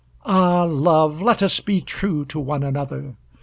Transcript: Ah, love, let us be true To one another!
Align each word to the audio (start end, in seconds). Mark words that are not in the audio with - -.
Ah, 0.25 0.63
love, 0.63 1.21
let 1.21 1.43
us 1.43 1.59
be 1.59 1.79
true 1.79 2.25
To 2.25 2.39
one 2.39 2.63
another! 2.63 3.13